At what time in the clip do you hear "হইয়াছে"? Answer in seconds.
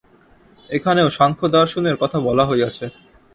2.45-2.85